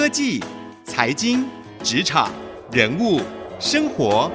[0.00, 0.42] 科技、
[0.82, 1.46] 财经、
[1.82, 2.32] 职场、
[2.72, 3.20] 人物、
[3.58, 4.30] 生活，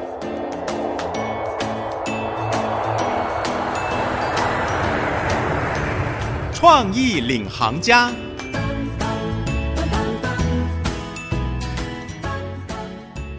[6.54, 8.11] 创意领航家。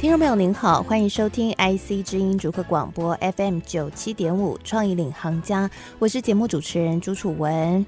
[0.01, 5.71] 听众朋友您好，欢迎收听 IC 之音逐客广播 FM 九七点五创意领航家，
[6.01, 7.87] 我是节目主持人朱楚文。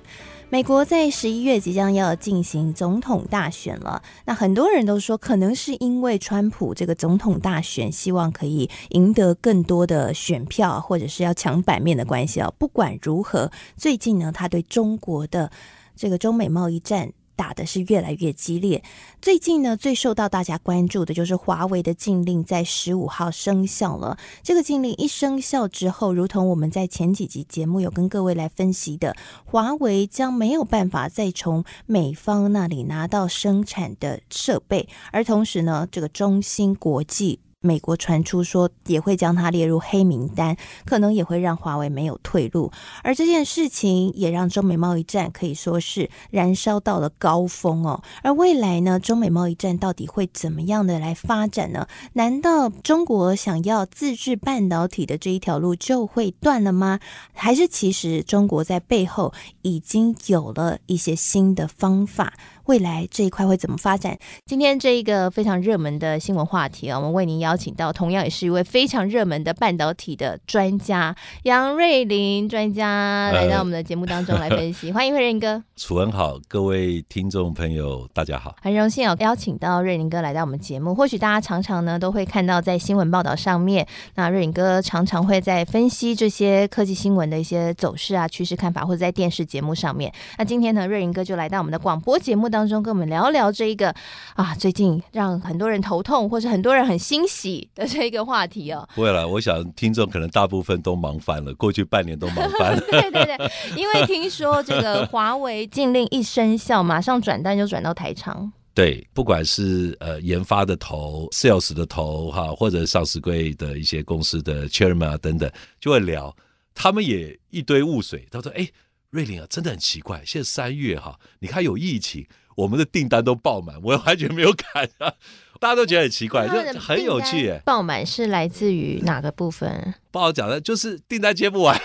[0.50, 12.50] 美国在十一月即将要进行总统大选了，那很多人都说，可能是因为川普这个总统大选，希望可以赢得更多的选票，或者是要抢版面的关系啊。
[12.56, 15.50] 不管如何，最近呢，他对中国的
[15.94, 17.12] 这个中美贸易战。
[17.38, 18.82] 打的是越来越激烈。
[19.22, 24.18] 最近呢，最受到大家关注的就是华为的禁令在十五号生效了。
[24.42, 29.14] 这个禁令一生效之后，如同我们在前几集节目有跟各位来分析的，
[29.44, 37.38] 华为将没有办法再从美方那里拿到生产的设备，而同时呢，这个中芯国际。
[37.60, 42.70] 美国传出说也会将它列入黑名单，可能也会让华为没有退路。
[43.02, 48.00] 而这件事情也让中美贸易战可以说是燃烧到了高峰哦。
[48.22, 51.88] 而未来呢，中美贸易战到底会怎么样的来发展呢？
[52.12, 57.00] 难道中国想要自制半导体的这一条路就会断了吗？
[57.32, 62.34] 还是其实中国在背后已经有了一些新的方法？
[62.66, 64.18] 未来这一块会怎么发展？
[64.44, 74.88] 今天这一个非常热门的新闻话题啊，我们为您邀请到同样也是一位非常热门的半导体的专家杨瑞林专家来到我们的节目当中来分析。
[74.88, 80.94] 呃、欢迎瑞林哥，楚文好，各位听众朋友大家好，很荣幸有邀请到瑞林哥来到我们节目。
[80.94, 90.12] 或许大家常常呢都会看到在新闻报道上面，那瑞林哥常常会在分析这些科技新闻的一些走势啊、趋势看法，或者在电视节目上面。
[90.36, 92.58] 那今天呢，瑞林哥就来到我们的广播节目当中。
[92.58, 93.94] 当中跟我们聊聊这一个
[94.34, 97.37] 啊，最近让很多人头痛，或是很多人很欣喜
[97.74, 98.88] 的这一个话题哦。
[98.94, 102.80] 不会了，我想听众可能大部分都忙翻了，过去半年都忙翻了。
[102.90, 108.52] 对对对，因为听说这个华为禁令一生效，马上转单就转到台厂。
[108.74, 116.34] 对，不管是呃研发的头、sales 的头哈，或者上市柜的一些公司的 chairman 啊等等，就会聊，
[116.74, 118.26] 他们也一堆雾水。
[118.30, 118.68] 他说：“哎，
[119.10, 122.26] 瑞临啊，真的很奇怪，现在三月哈，你看有疫情。”
[122.58, 125.14] 我们的订单都爆满，我完全没有赶啊！
[125.58, 127.60] 大家都觉得很奇怪，就很有趣耶。
[127.64, 129.94] 爆满是来自于哪个部分？
[130.10, 131.78] 不好讲的，就是订单接不完。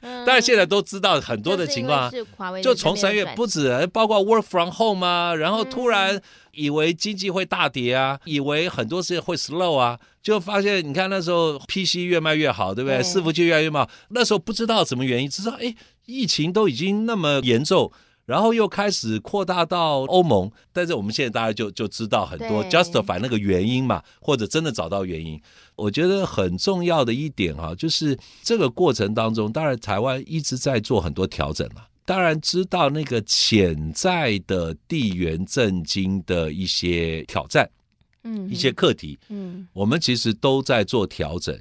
[0.00, 2.10] 嗯、但是现在都知道很多的情况，
[2.62, 6.20] 就从三月不止，包括 work from home 啊，然后突然
[6.52, 12.98] 以为经济会大跌啊，以为很多事情会 slow 啊，就发现你看那时候 PC 越卖越好，对不对？
[13.00, 15.74] 伺服器越来越好，那时候不知道什么原因，只知道哎，
[16.06, 17.92] 疫情都已经那么严重。
[18.26, 25.40] 然后又开始扩大到欧盟，但是我们现在大家就就知道很多 justify 那个原因嘛，或者真的找到原因。
[25.76, 37.70] 我觉得很重要的一点哈，就是这个过程当中，当然台湾一直在做很多调整嘛，当然知道那个潜在的地缘政经的一些挑战，
[38.24, 41.56] 嗯，一些课题，嗯，我们其实都在做调整。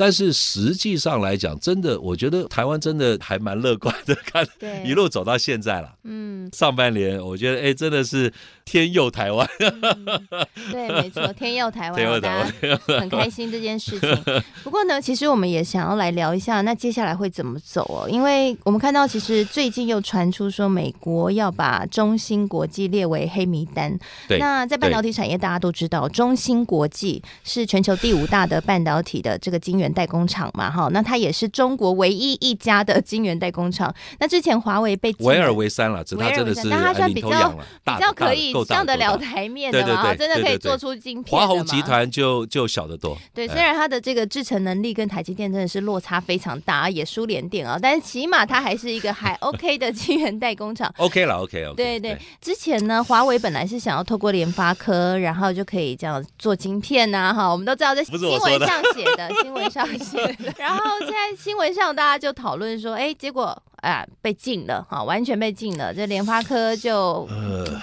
[0.00, 4.48] 但是实际上来讲，真的，我觉得台湾真的还蛮乐观的，看
[4.82, 5.92] 一路走到现在了。
[6.04, 8.32] 嗯，上半年我觉得，哎，真的是
[8.64, 9.46] 天佑台湾。
[9.58, 10.26] 嗯、
[10.72, 14.08] 对，没错， 天佑台湾，天佑台湾，很开心这件事情。
[14.64, 18.08] 不过呢，其实我们也想要来聊一下，那接下来会怎么走哦？
[18.08, 23.94] 因为我们看到，其实最近又传出说，美国要把中芯国际列为黑名单。
[24.26, 24.38] 对。
[24.38, 29.89] 那在半导体产业，大家都知道，中芯国际是全球第五大的半导体的这个晶圆。
[29.92, 33.94] 代工厂嘛，哈，那它也是中国唯一一家的晶圆代工厂。
[34.18, 37.50] 那之前华为被唯二为三了，它真的是那它算比较
[37.84, 41.38] 比较可以上得了台面的嘛，真的可以做出晶片。
[41.38, 43.16] 华虹集团就就小得多。
[43.34, 50.92] 对，虽然它的这个制程能力跟台积电真的是落差非常大，也输联电啊，但是起码它还是一个还 OK 的晶圆代工厂。
[50.98, 51.74] OK 了，OK OK。
[51.76, 59.79] 对对，之前呢，华为本来是想要透过联发科，然后就可以这样做晶片呐，哈，我们都知道在新闻上写的 新闻上。
[60.58, 65.92] 然后现在新闻上大家就讨论说，哎，结果啊被禁了哈，完全被禁了。
[65.94, 67.28] 这联发科就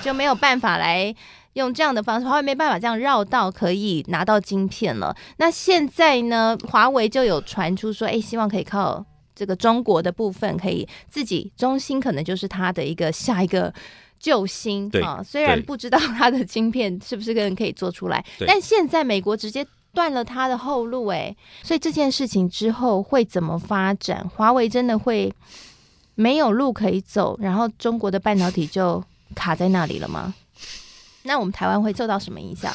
[0.04, 1.14] 就没有办法来
[1.54, 5.16] 用这样的方式，华为没办法这样绕道可以拿到晶片了。
[5.38, 9.04] 那现在呢，华为就有传出说，哎，希望可以靠
[9.36, 13.74] 这个中国的部分，可以自己中芯可能就是他的一个下一个
[14.20, 15.24] 救星啊。
[15.24, 19.66] 虽然不知道他的晶片是不是个人可以做出来，但现在美国直接。
[19.98, 24.30] 断了他的后路，哎，所以这件事情之后会怎么发展？
[24.30, 25.34] 华为真的会
[26.14, 29.04] 没有路可以走，然后中国的半导体就
[29.34, 30.36] 卡在那里了吗？
[31.26, 32.72] 那我们台湾会受到什么影响？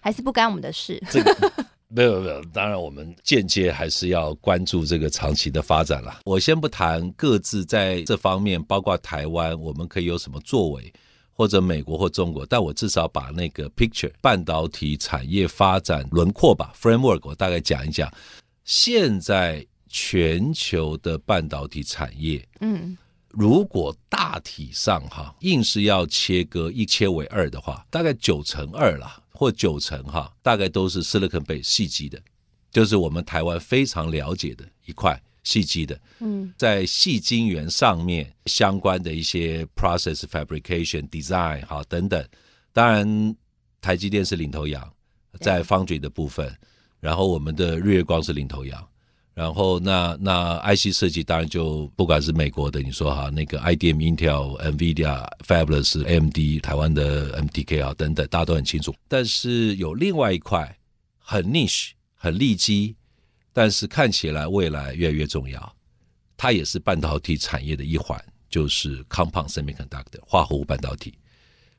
[0.00, 1.02] 还是不干我们的事？
[1.10, 1.50] 这 个
[1.88, 6.20] 没有没有，当然我们间接还是要关注这个长期的发展了。
[6.26, 10.92] 我先不谈各自在这方面，包括台湾，我们可以有什么作为，
[11.36, 18.10] 或者美国或中国，但我至少把那个 picture 半导体产业发展轮廓吧 framework 我大概讲一讲。
[18.64, 22.96] 现在全球的半导体产业，嗯，
[23.28, 29.22] 如果大体上哈硬是要切割一切为二的话，大概九成二啦。
[29.38, 32.18] 或九成哈，大概都是 silicon base 矽基的，
[32.70, 35.98] 就是我们台湾非常了解的一块矽基的。
[36.18, 42.22] 嗯，在细晶圆上面相关的一些 process fabrication design 哈等等，
[42.72, 43.36] 当然
[43.80, 44.92] 台积电是领头羊，
[45.40, 46.52] 在 foundry 的部分，
[46.98, 48.86] 然后我们的日月光是领头羊。
[49.34, 58.94] 然后那那 IC 设计当然就不管是美国的，你说哈那个 IDM、Intel、NVIDIA、Fabless、AMD、台湾的 MTK 啊等等，大家都很清楚。
[59.06, 60.74] 但是有另外一块
[61.18, 62.96] 很 niche、很利基，
[63.56, 65.76] 但是看起来未来越来越重要，
[66.36, 71.14] 它也是半导体产业的一环，就是 Compound Semiconductor 化合物半导体。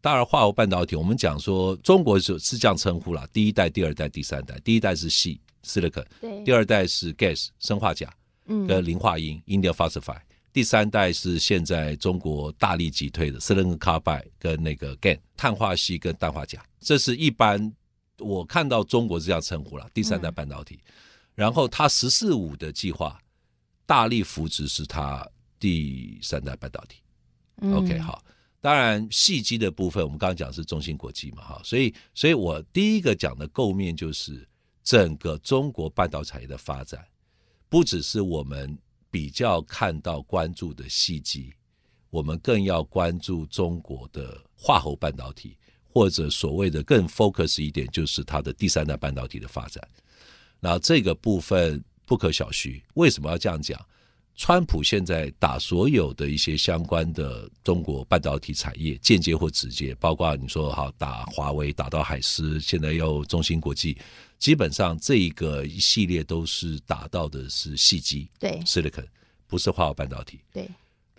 [0.01, 5.37] 当然，化合物半导体我们讲说中国是是这样称呼啦，第一代、第二代、第三代，第一代是矽。
[5.63, 8.09] Silicon，对，第二代是 Gas 生化钾，
[8.45, 10.21] 嗯，跟磷化铟 Indium Phosphide，
[10.53, 17.71] 第三代是现在中国大力击推的 Silicon Carbide 跟那个 GaN 碳化矽跟氮化钾，这是一般
[18.17, 20.79] 我看到中国是这样称呼了，第三代半导体。
[20.85, 20.93] 嗯、
[21.37, 23.17] 然后他十四五的计划
[23.85, 25.25] 大力扶植是他
[25.57, 26.97] 第三代半导体。
[27.61, 28.21] 嗯、OK，好，
[28.59, 34.45] 当然细机的部分我们刚刚讲是中芯国际嘛，哈，所以所以我第一个讲的构面就是。
[34.87, 37.05] 整个中国半导体产业的发展，
[37.67, 38.79] 不只是我们
[39.11, 41.53] 比较看到关注的细机，
[42.09, 45.57] 我们更要关注中国的化合半导体，
[45.89, 49.85] 或者所谓的更 focus 一点，就是它的第三代半导体的发展。
[50.59, 52.81] 那这个部分不可小觑。
[52.95, 53.79] 为什么要这样讲？
[54.39, 63.97] 川普现在打所有的一些相关的中国半导体产业，间接或直接，包括你说好打华为，打到海思，现在又中芯国际，
[64.37, 69.07] 基本上这一个一系列都是打到的是细基，对，silicon
[69.47, 70.69] 不是化合物半导体，对。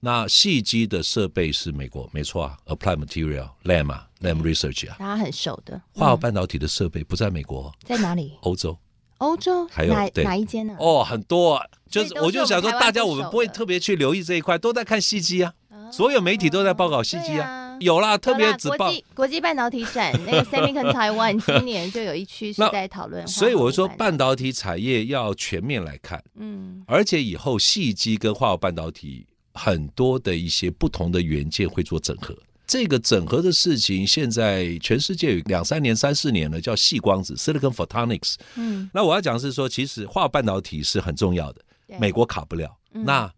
[0.01, 5.83] 那细基的设备是美国，没错啊，Applied Material、Lam 啊，Lam Research 啊，大家很熟的。
[5.93, 8.35] 化合物半导体的设备不在美国，在哪里？
[8.43, 8.79] 欧洲。
[9.19, 10.75] 欧洲还有哪哪一间呢？
[10.79, 15.53] 哦，很多，啊，就是我就想说，大家我们不会特别去留意这一块，都在看细机啊，
[15.93, 32.33] 所有媒体都在报告细机啊，有啦，特别只报国际国际半导体展那个 Semicon Taiwan 今年就有一区是在讨论，所以我说半导体产业要全面来看，嗯，而且以后细机跟化合物半导体很多的一些不同的元件会做整合。
[32.69, 38.35] 这个整合的事情，现在全世界有两三年、三四年了，叫细光子 （Silicon Photonics）。
[38.57, 41.65] 嗯，那我要讲的是说，其实化半导体是很重要的，
[41.99, 42.79] 美国卡不了。
[42.93, 43.33] 那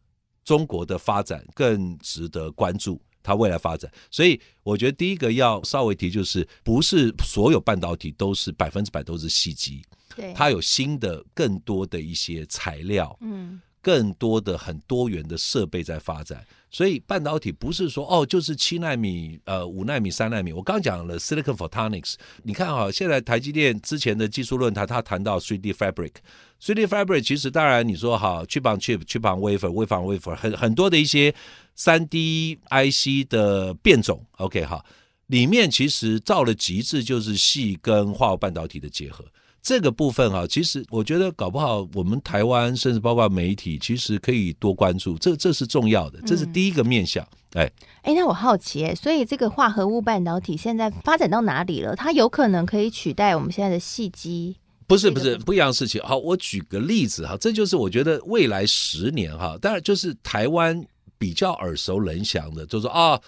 [0.44, 3.88] 中国的发展更值得关注，它未来发展。
[4.10, 9.80] 所以我觉得第一个要稍微提，就是不是所有半导体都是百分之百都是细基，
[10.16, 16.44] 对，它有新的、更多的一些材料，嗯，更多的很多元的设备在发展。
[16.72, 20.52] 所以半导体不是说哦，就是七纳米、呃五纳米、三纳米。
[20.52, 31.34] 我刚讲了 Silicon Photonics，你看哈，现在台积电之前的技术论坛，他谈到 3D Fabric，3D Fabric 其实当然你说好 Chip on Chip、Chip on Wafer，Wafer on Wafer，很很多的一些
[31.74, 34.84] 三 D IC 的变种，OK 哈，
[35.26, 39.24] 里面其实到了极致就是细跟化合半导体的结合。
[39.62, 47.22] 这个部分啊，其实我觉得搞不好我们台湾甚至包括媒体，其实可以多关注，这这是重要的，这是第一个面向。
[47.52, 51.94] 哎、嗯，哎，那我好奇哎，所以这个化合物半导体现在发展到哪里了？
[51.94, 54.56] 它有可能可以取代我们现在的细机？
[54.86, 56.00] 不是不是不一样的事情。
[56.02, 60.82] 好，我举个例子哈，这就是我觉得未来十年哈，当然就是台湾
[61.18, 63.20] 比较耳熟能详的，就是说啊。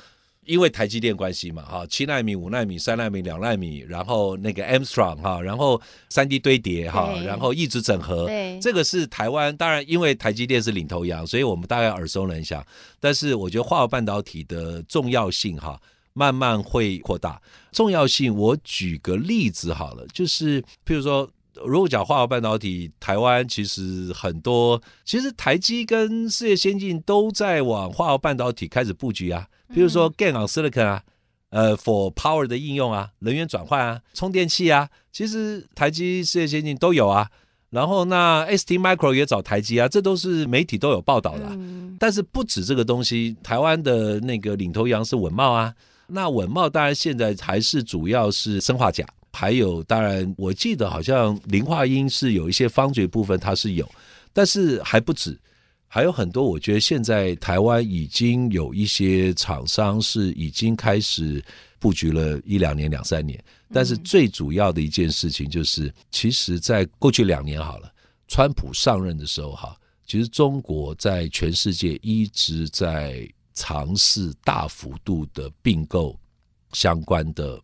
[0.45, 9.57] 因为台积电关系嘛，哈，七纳米、五纳米、三纳米、两纳米，然后那个 Armstrong 哈，然后三 D 堆叠哈，然后一直整合，对，这个是台湾。
[9.57, 12.65] 当然，因为台积电是领头羊，所以我们大概耳熟能详。
[12.99, 15.81] 但是，我觉得化合物半导体的重要性哈，
[16.13, 17.41] 慢慢会扩大。
[17.71, 21.31] 重要性，我举个例子好了，就是譬如说，
[21.65, 29.47] 如果讲化合物半导体，台湾其实很多，其实台积跟世界先进都在往化合物半导体开始布局啊。
[29.75, 31.03] 比如说 GaN on Silicon 啊，
[31.51, 37.29] 呃，for power 的应用啊，能源转换啊，充电器啊，其实台积、世界先进都有啊。
[37.71, 41.59] 然后那 ST Micro 也找台积啊，这都是媒体都有报道的。
[41.99, 45.75] 但是不止这个东西，台湾的那个领头羊是稳懋啊，
[46.09, 53.91] 那稳懋当然现在还是主要是生化镓，还有当然我记得好像林化銦是有一些方嘴部分它是有，
[54.33, 55.39] 但是还不止，
[55.89, 56.45] 还有很多。
[56.45, 61.43] 我觉得现在台湾已经有一些厂商是已经开始
[61.79, 63.43] 布局了一两年、两三年。
[63.73, 67.91] 但是最主要的一件事情就是，其实，在过去两年好了，
[68.29, 73.29] 川普上任的时候哈，其实中国在全世界一直在。
[73.55, 76.19] 尝试大幅度的并购
[76.73, 77.61] 相关的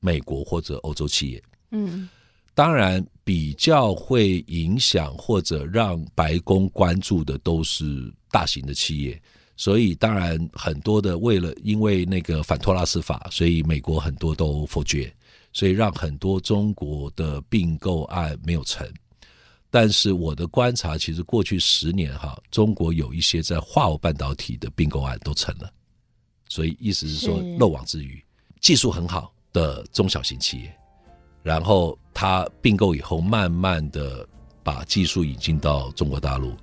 [0.00, 2.08] 美国或者欧洲企业，嗯，
[2.54, 9.20] 当然比较会影响或者让白宫关注的都是大型的企业，
[9.56, 15.14] 所以当然很多的为了因为那个反托拉斯法，所以美国很多都否决，
[15.52, 18.90] 所以让很多中国的并购案没有成。
[19.72, 25.72] 但是我的观察，其实过去十年哈，中国有一些在化合物半导体的并购案都成了，
[26.48, 28.20] 所以意思是说漏网之鱼，
[28.60, 30.74] 技术很好的中小型企业，
[31.42, 34.26] 然后它并购以后，慢慢的
[34.62, 36.54] 把技术引进到中国大陆，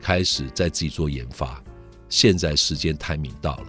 [0.00, 1.62] 开始在自己做研发，
[2.08, 3.66] 现在时间 timing 到了。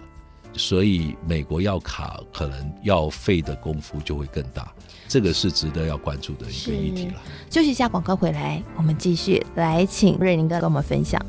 [0.54, 4.72] 所以美国要卡，可能要费的功夫就会更大，
[5.06, 7.22] 这个是值得要关注的一个议题了。
[7.50, 11.24] 休息一下，广告回来，我们继续来请瑞霖哥跟我们分享。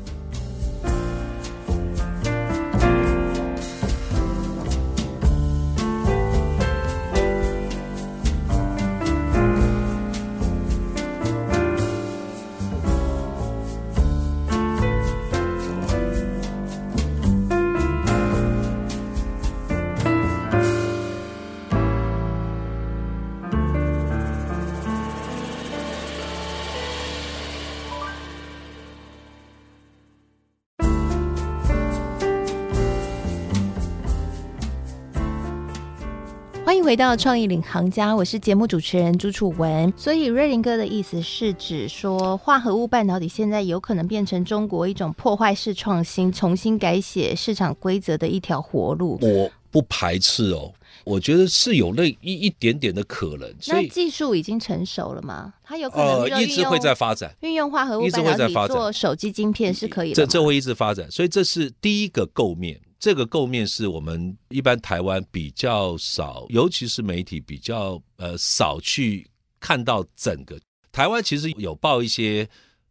[36.78, 39.92] 回到创意领航家，我是节目主持人朱楚文。
[39.96, 49.18] 所以瑞林哥的意思是指说，化合物半导体现在有可能变成中国一种破坏式创新、重新改写市场规则的一条活路。
[49.20, 50.72] 我不排斥哦，
[51.04, 53.52] 我觉得是有那一一点点的可能。
[53.66, 55.52] 那技术已经成熟了吗？
[55.64, 60.14] 它有可能呃一直会在发展，运用化合物半导体做手机晶片是可以的。
[60.14, 62.80] 这这会一直发展，所以这是第一个构面。
[63.00, 69.26] 这个构面是我们一般台湾比较少，尤其是媒体比较呃少去
[69.58, 70.60] 看到整个
[70.92, 71.22] 台湾。
[71.22, 72.46] 其实有报一些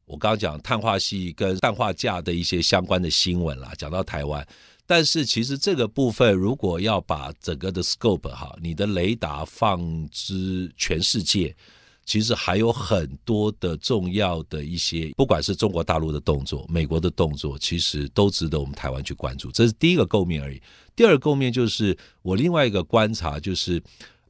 [0.06, 4.46] 我刚刚讲碳化系跟氮化价的一些相关的新闻啦，讲到台湾。
[4.88, 11.56] 但是其实这个部分如果要把整个的 scope 哈，你的雷达放之全世界。
[12.10, 19.51] 其实还有很多的重要的一些，不管是中国大陆的动作、美国的动作，其实都值得我们台湾去关注。
[19.51, 20.60] 这是第一个构面而已。
[20.96, 23.80] 第二个构面就是我另外一个观察，就是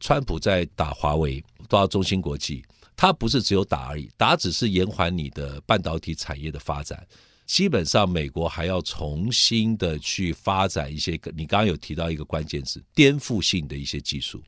[0.02, 2.66] 川普在打华为，到中芯国际，
[2.98, 7.08] 他不是只有打而已，打只是延缓你的半导体产业的发展。
[7.46, 14.44] 基本上，美国还要重新的去发展一些，你刚刚有提到一个关键字，颠覆性的一些技术，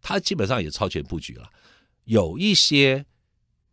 [0.00, 1.50] 它基本上也超前布局了。
[2.06, 3.04] 有一些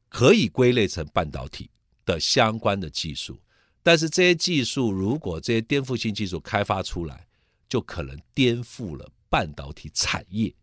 [0.10, 1.70] 可以归类成半导体
[2.06, 3.40] 的相关的技术，
[3.82, 7.26] 但是这些技术如果这些颠覆性技术开发出来，
[7.70, 10.54] 就可能颠覆了半导体产业。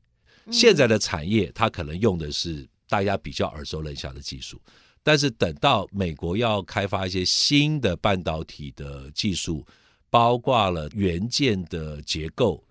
[0.51, 4.61] 现在的产业它可能用的是大家比较耳熟能详的技术，
[5.03, 9.65] 但是等到美国要开发一些新的半导体的技术，
[10.09, 12.65] 包括了元件的结构，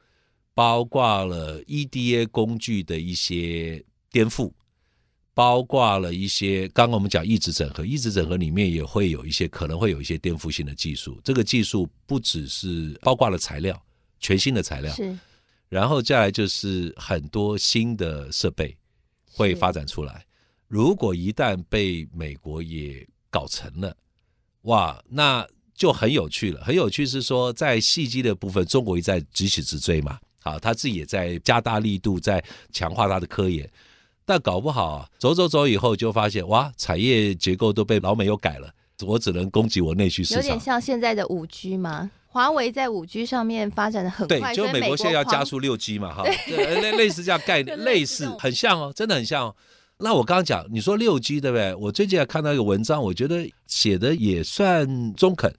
[0.53, 4.51] 包括了 EDA 工具的一些颠覆。
[5.33, 11.19] 包括了一些，刚刚我们讲抑制整合，抑制整合里面也会有一些可能会有一些颠覆性的技术。
[11.23, 13.81] 这个技术不只是包括了材料，
[14.19, 15.17] 全新的材料，是，
[15.69, 18.75] 然后再来就是很多新的设备
[19.31, 20.25] 会发展出来。
[20.67, 23.95] 如果一旦被美国也搞成了，
[24.63, 26.61] 哇，那就很有趣了。
[26.65, 32.43] 很有趣是说，在矽基的部分，中国一再急起直追嘛，好，他自己也在加大力度，在
[32.73, 33.71] 强化他的科研。
[34.29, 38.69] 但搞不好啊，走走走以后就发现哇，产业结构都被老美又改了，
[39.03, 40.43] 我只能攻击我内需市场。
[40.43, 42.11] 有点像现在的五 G 吗？
[42.27, 49.55] 华为在五 G 上面发展的很快，对，就美国现在要加速六 G 嘛，哈，类类似这样概 念，类似很像哦，真的很像哦。
[49.97, 51.73] 那我刚刚讲，你说六 G 对不对？
[51.73, 55.51] 我最近还看到一个文章，我觉得写的也算中肯。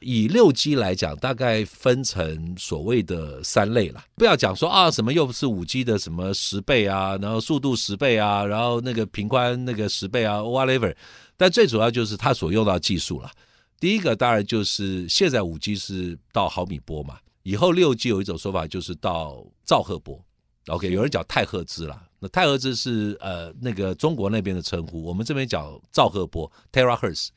[0.00, 4.02] 以六 G 来讲，大概分成所谓的三类了。
[4.16, 10.94] 不要讲说啊，什么又不是五 G 的什么十倍啊，然后速度十倍啊，然后那个频宽那个十倍啊，whatever。
[11.36, 13.30] 但最主要就是它所用到技术了。
[13.78, 20.22] 第一个当然就是现在五 G 是到毫米波嘛，以后六 G 有一种说法就是到兆赫波。
[20.66, 27.28] OK，有人讲太赫兹啦，那太赫兹是呃那个中国那边的称呼，我们这边讲兆赫波 （terahertz），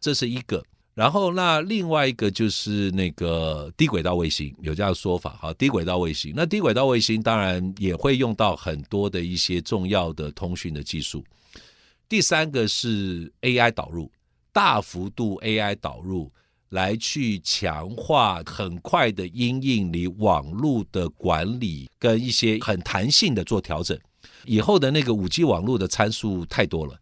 [0.00, 0.64] 这是一个。
[1.00, 6.34] 然后那另外一个就是那个低轨道卫星，有这样说法哈，低轨道卫星。
[6.36, 11.24] 那低轨道卫星当然也会用到很多的一些重要的通讯的技术。
[12.06, 14.12] 第三个是 AI 导入，
[14.52, 16.30] 大幅度 AI 导入。
[16.68, 23.98] 来去强化很快的因应你网络的管理跟一些很弹性的做调整，
[24.44, 26.96] 以后的那个五 G 网络的参数太多了，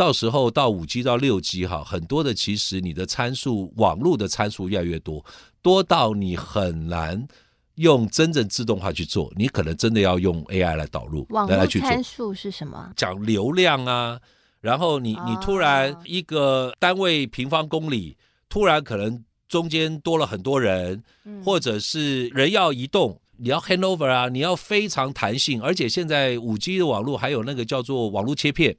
[0.00, 5.22] 到时候到五 G 到六 G 哈，很多的其实你的参数网络的参数越来越多，
[5.60, 7.28] 多到你很难
[7.74, 12.90] 用真正自动化去做，你可能真的要用 AI 来导入来去做参数是什么？
[12.96, 14.18] 讲流量啊，
[14.62, 18.16] 然后你你突然一个单位平方公里。
[18.48, 21.04] 突然可能中间多了很多人，
[21.44, 28.74] 或者是人要移动，你要 handover 啊，你要非常弹性，而且现在五 G 的网络还有那个叫做网络切片，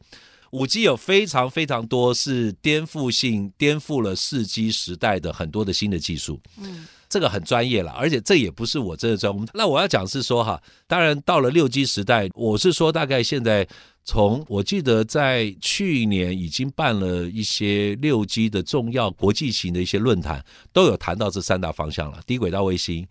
[0.51, 6.39] 五 G 有非常非常多是颠覆性、颠覆了四 G 时代的很多的新的技术。
[6.58, 9.34] 嗯，这个很专业了，而且这也不是我真的专。
[9.53, 13.67] 那我要讲是说哈，当然到了六 G 时代，我是说大概现在。
[14.03, 20.43] 从我记得在去年已经办了一些六 G 的重要国际型的一些论坛，
[20.74, 23.08] 都有谈到这三大方向了：低轨道卫星、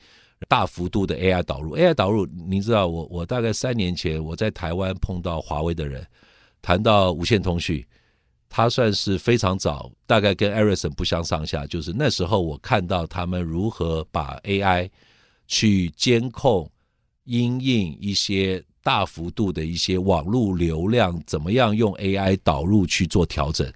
[0.49, 1.77] 大幅度的 AI 导入。
[1.77, 6.05] AI 导入，您知道我我大概三年前我在台湾碰到华为的人，
[6.63, 7.85] 谈到无线通讯，
[8.49, 11.67] 他算是非常早，大概跟 Ericsson 不相上下。
[11.67, 14.91] 就是那时候我看到他们如何把 AI
[15.47, 16.71] 去监控、
[17.25, 18.63] 因应一些。
[18.83, 23.71] 大幅度的一些网络流量，怎么样用 AI 导入去做调整？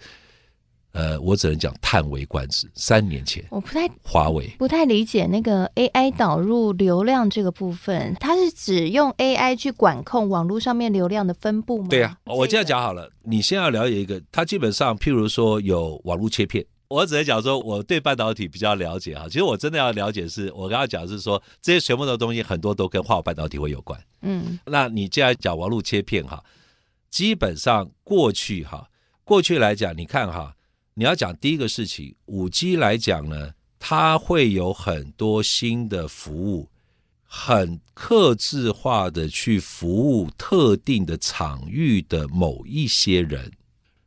[0.94, 2.70] 呃，我只能讲叹为观止。
[2.74, 11.88] 三年前，我不太华为不太理解那个 AI 导入流量这个部分，它是指用 AI 去管控网络上面流量的分布吗？
[11.90, 16.64] 对啊，我这样讲好了，你先要了解一个，它基本上譬如说有网络切片。
[16.86, 19.26] 我只能讲说，我对半导体比较了解哈。
[19.26, 23.98] 其实我真的要了解是，是我刚刚讲是说，这些全部的东西很多都跟化学半导体会有关。
[24.20, 26.44] 嗯，那你既然讲网络切片哈，
[27.10, 28.86] 基本上过去哈，
[29.24, 30.54] 过去来讲，你看哈，
[30.96, 36.70] 你要讲第一个事情，五 G 来讲呢，它会有很多新的服务，
[37.24, 43.50] 很客制化的去服务特定的场域的某一些人。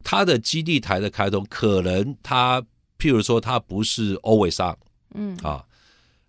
[0.02, 2.62] 它的基地台的开通，可能它
[2.98, 4.78] 譬如说它不是 always on，
[5.14, 5.66] 嗯啊，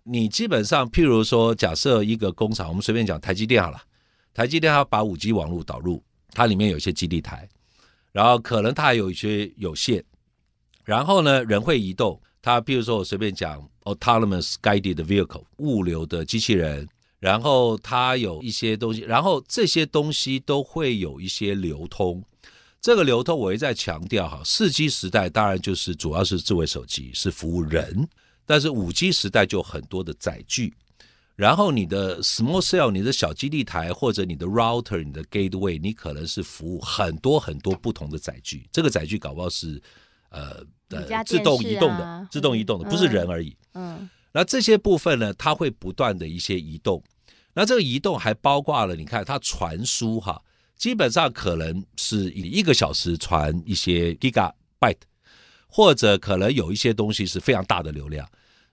[0.03, 3.81] 你基本上譬如说假设一个工厂，我们随便讲台积电好了，
[4.33, 7.47] 台积电它把五 G 网络导入，它里面有一些基地台，
[8.11, 10.03] 然后可能它还有一些有线，
[10.89, 22.23] 然后呢人会移动，它譬如说我随便讲 autonomous guided vehicle 物流的机器人，然后它有一些东西，然后这些东西都会有一些流通。
[22.81, 28.07] 这个流通我一再强调哈，四 G 时代当然就是主要是智慧手机是服务人，
[28.47, 30.73] 但是五 G 时代就很多的载具，
[31.35, 39.79] 然后你的 small cell 你的小基地台或者你的 router 你的 gateway 你可能是服务很多很多不同的载具，这个载具搞不好是
[40.29, 47.03] 呃呃自动移动的，自动移动的不是人而已，嗯，那这些部分呢，它会不断的一些移动，
[47.53, 50.41] 那这个移动还包括了你看它传输哈。
[50.75, 54.95] 基本上可能是以一个小时传一些 gigabyte，
[55.67, 58.25] 或者可能有一些东西是非常大的流量，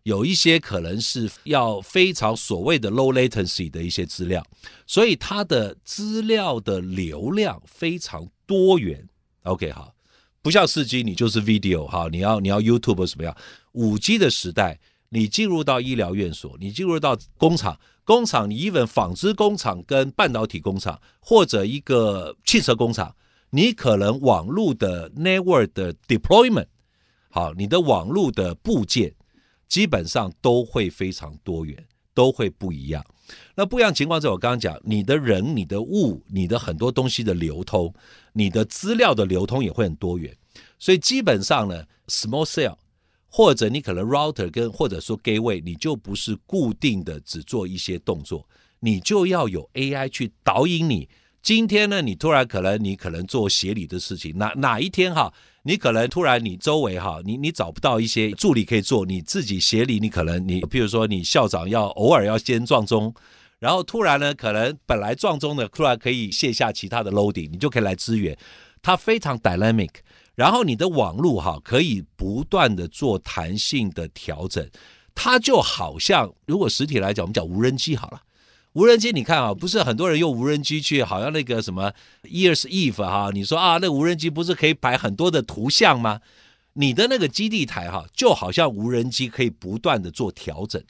[0.05, 4.41] 有一些可能是要非常所谓的 low latency 的一些资料，
[4.87, 9.05] 所以它的资料的流量非常多元。
[9.43, 9.93] OK，好，
[10.47, 13.37] 不像四 G，你就是 video 哈，你要你要 YouTube 什么样？
[13.73, 14.79] 五 G 的时代，
[15.09, 17.77] 你进入到医疗院所，你进入到工厂。
[18.05, 23.13] 工厂，你 even 纺织工厂跟半导体工厂，或者一个汽车工厂，
[23.51, 26.69] 你可能网络的 network 的 deployment，
[27.29, 29.13] 好，你的网络的部件
[29.67, 33.05] 基本上都会非常多元，都会不一样。
[33.55, 37.93] 那不一样情况，在我刚刚讲，你的人、你的物、你的很多东西的流通，
[38.33, 40.37] 你的资料的流通也会很多元。
[40.79, 42.77] 所以基本上呢，small cell。
[43.29, 48.49] 或者你可能 router 跟或者说 gateway，你就不是固定的只做一些动作，
[48.81, 51.07] 你就要有 AI 去导引你。
[51.43, 55.35] 今天呢，你突然可能你可能做协理的事情，哪哪一天哈，
[55.67, 63.13] 你可能突然你周围哈，你你找不到一些助理可以做，你自己协理，你可能你譬如说你校长要偶尔要先撞钟，
[63.59, 68.39] 然后突然呢，可能本来撞钟的突然可以卸下其他的 loading，你就可以来支援，
[68.81, 69.91] 它非常 dynamic。
[70.37, 74.65] 然后你的网络哈可以不断的做弹性的调整，
[75.17, 78.21] 它就好像如果实体来讲，我们讲无人机好了，
[78.77, 81.91] 无人机，你看啊，不是很多人用无人机去，好像那个什么
[82.25, 86.21] ，Ears Eve 哈，你说啊，那无人机不是可以摆很多的图像吗？
[86.75, 90.85] 你的那个基地台哈，就好像无人机可以不断的做调整，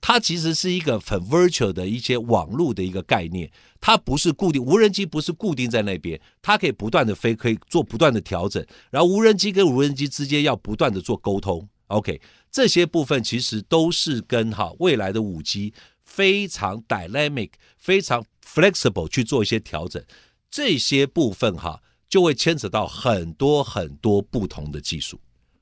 [0.00, 3.48] 它其实是一个很 virtual 的一些网络的一个概念，
[3.80, 12.20] 它不是固定，无人机不是固定在那边，它可以不断的飞，可以做不断的调整，然后无人机跟无人机之间要不断的做沟通，OK，
[12.50, 15.72] 这些部分其实都是跟哈未来的五 G
[16.18, 20.04] 非常 dynamic、非常 flexible 去做一些调整，
[20.50, 25.20] 这些部分哈就会牵扯到很多很多不同的技术。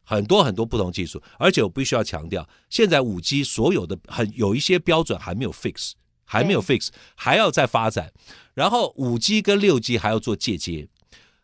[0.09, 5.93] 很多很多不同技术，而且我必须要强调，现在五 G 所有的很有一些标准还没有 fix，
[6.25, 8.13] 还没有 fix，还要再发展。
[8.55, 10.87] 然后五 G 跟六 G 还要做借接，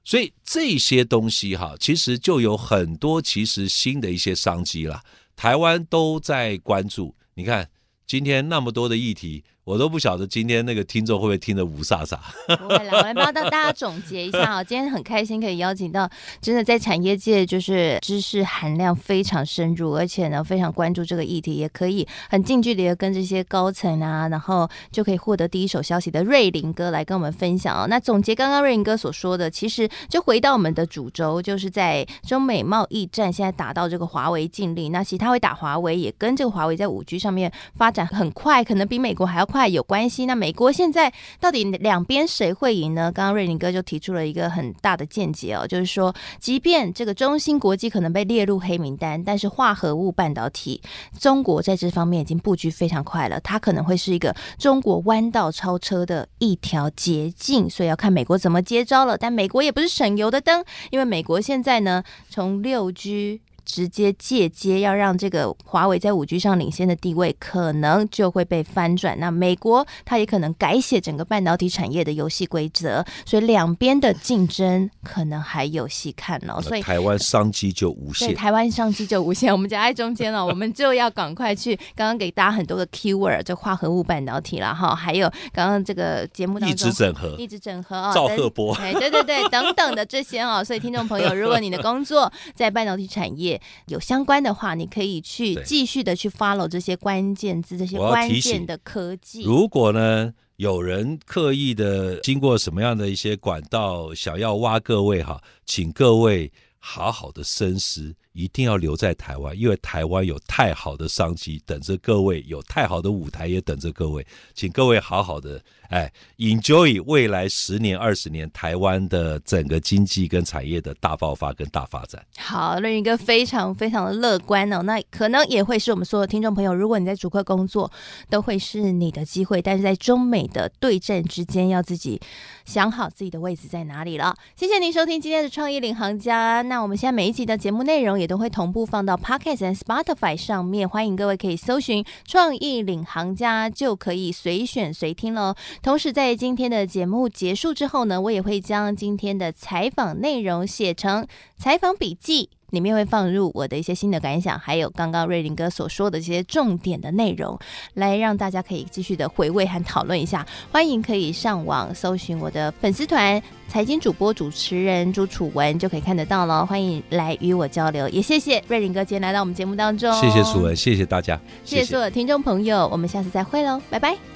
[0.05, 5.03] 所以这些东西哈，其实就有很多其实新的一些商机了。
[5.35, 7.68] 台湾都在关注，你看
[8.06, 9.44] 今天那么多的议题。
[9.64, 12.18] 我都不晓得今天那个听众会不会听得雾煞煞。
[12.57, 14.62] 不会啦，我来帮大家总结一下啊。
[14.64, 27.87] 今天很开心可以邀请到真的在产业界就是知识含量非常深入，而且呢非常关注这个议题，也可以很近距离的跟这些高层啊，然后就可以获得第一手消息的瑞林哥来跟我们分享哦。
[27.88, 39.48] 那总结刚刚瑞林哥所说的，其实就回到我们的主轴，就是在中美贸易战现在打到这个华为禁令，那其他会打华为，也跟这个华为在五 G 上面发展很快，可能比美国还要。
[39.52, 40.24] 快有关系？
[40.24, 43.12] 那美国现在到底两边谁会赢呢？
[43.12, 50.80] 刚刚瑞林哥就提出了一个很大的见解哦，就是说，即便这个中芯国际可能被列入黑名单，但是化合物半导体，
[51.20, 59.18] 中国在这方面已经布局非常快了，它可能会是一个中国弯道超车的一条捷径，所以要看美国怎么接招了。
[59.18, 63.42] 但美国也不是省油的灯，因为美国现在呢，从六 G。
[63.64, 69.18] 直接借接，要让这个华为在五 G 上领先的地位，可能就会被翻转。
[69.18, 76.61] 那美国它也可能改写整个半导体产业的游戏规则，所以两边的竞争可能还有戏看哦。
[76.61, 79.53] 所以台湾商机就无限，台湾商机就无限。
[79.53, 81.75] 我们夹在中间了，我们就要赶快去。
[81.94, 90.62] 刚刚给大家很多的 keyword，就化合物半导体了哈，还有刚刚这个节目当中一直整合，一直整合啊，赵赫波，对对对对，等等的这些哦。
[90.64, 93.51] 所以听众朋友，如果你的工作在半导体产业，
[93.86, 99.42] 有相关的话，你可以去继续的去 follow 这些关键字，这些关键的科技。
[99.42, 108.14] 如果呢，有人刻意的经过什么样的一些管道，想要挖各位哈，请各位好好的深思。
[108.32, 115.62] 一定要留在台湾，因为台湾有太好的商机等着各位，有太好的舞台也等着各位，请各位好好的
[115.92, 122.24] 哎，enjoy 未来十年、二十年台湾的整个经济跟产业的大爆发跟大发展。
[122.38, 127.90] 好，瑞霖哥非常非常的乐观哦，那可能也会是我们所有听众朋友，如果你在主客工作，
[128.31, 132.18] 都会是你的机会，但是在中美的对战之间，要自己
[132.64, 134.35] 想好自己的位置在哪里了。
[134.57, 138.12] 谢谢您收听今天的创意领航家，那我们现在每一集的节目内容。
[138.22, 145.52] 也都会同步放到 Podcast 和 Spotify 上面，欢迎各位可以搜寻“创意领航家”，就可以随选随听喽。
[145.83, 151.27] 同时，在今天的节目结束之后呢，我也会将今天的采访内容写成
[151.59, 152.51] 采访笔记。
[152.71, 157.59] 里面会放入我的一些新的感想，还有刚刚瑞林哥所说的这些重点的内容，
[157.92, 160.47] 来让大家可以继续的回味和讨论一下。
[160.71, 166.64] 欢迎可以上网搜寻我的粉丝团“财经主播主持人朱楚文”，就可以看得到了。
[166.64, 170.11] 欢迎来与我交流，也谢谢瑞林哥今天来到我们节目当中。
[170.14, 174.32] 谢谢楚文，谢谢大家，谢谢，所有听众朋友，我们下次再会喽，拜拜。